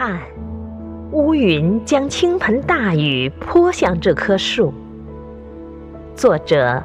[0.00, 0.16] 看，
[1.10, 4.72] 乌云将倾盆大雨泼向这棵树。
[6.14, 6.80] 作者：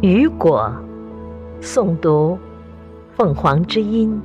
[0.00, 0.68] 雨果，
[1.60, 2.36] 诵读：
[3.16, 4.20] 凤凰之音。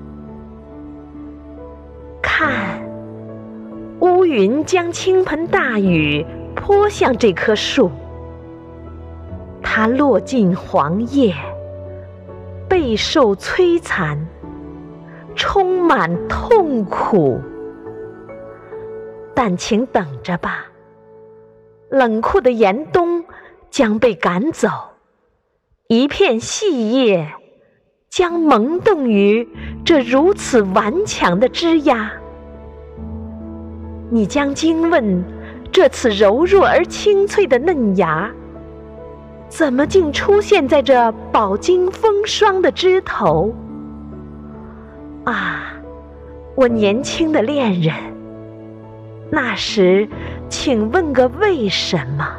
[2.23, 2.81] 看，
[3.99, 6.25] 乌云将倾盆大雨
[6.55, 7.91] 泼向这棵树，
[9.61, 11.35] 它落尽黄叶，
[12.67, 14.17] 备受摧残。
[15.35, 17.39] 充满痛苦，
[19.45, 20.67] 但请等着吧。
[21.89, 23.25] 冷酷的严冬
[23.69, 24.69] 将被赶走，
[25.89, 27.29] 一片细叶
[28.09, 29.45] 将萌动于
[29.83, 32.09] 这如此顽强的枝桠。
[34.09, 35.21] 你将惊问：
[35.73, 38.31] 这次柔弱而清脆的嫩芽，
[39.49, 43.53] 怎么竟出现在这饱经风霜的枝头？
[45.25, 45.73] 啊，
[46.55, 47.93] 我年轻的恋人，
[49.35, 50.07] 那时，
[50.47, 52.37] 请问个为什么？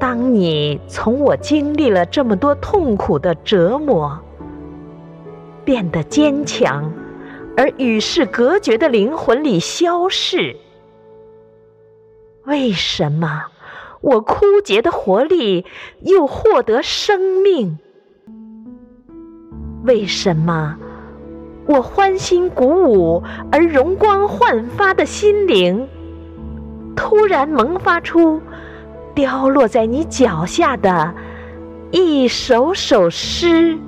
[0.00, 4.18] 当你从我经历了这么多痛苦的折磨，
[5.62, 6.90] 变得坚强
[7.54, 10.56] 而与世隔绝的灵魂里消逝，
[12.46, 13.44] 为什么
[14.00, 15.66] 我枯竭的活力
[16.00, 17.78] 又获得生命？
[19.82, 20.78] 为什么？
[21.66, 25.88] 我欢欣鼓舞而容光焕发的心灵，
[26.94, 28.40] 突然萌发出
[29.14, 31.14] 凋落在你脚下的
[31.90, 33.78] 一首首诗。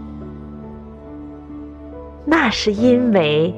[2.24, 3.54] 那是因为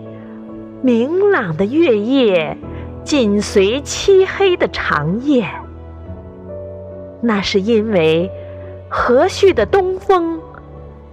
[0.83, 2.59] 明朗的月夜
[3.05, 5.49] 紧随漆黑的长夜，
[7.23, 8.29] 那是因为
[8.89, 10.41] 和煦的东风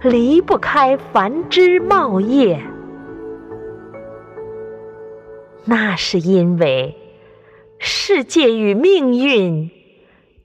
[0.02, 2.60] 离不开繁枝茂叶。
[5.68, 6.96] 那是因为
[7.80, 9.68] 世界与命运，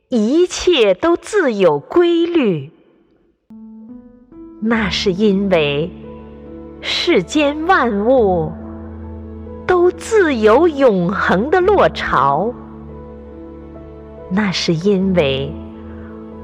[0.10, 2.72] 一切都自有规律。
[4.64, 5.92] 那是因为
[6.82, 8.52] 世间万物
[9.68, 12.52] 都自有永恒的落潮。
[14.32, 15.54] 那是因为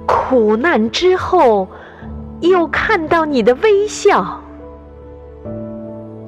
[0.06, 1.68] 苦难之后
[2.42, 4.40] 又看到你的微笑。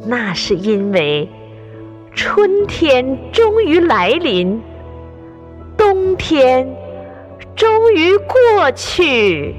[0.08, 1.30] 那是因为。
[2.22, 4.62] 春天终于来临，
[5.78, 6.68] 冬天
[7.56, 9.56] 终于过去。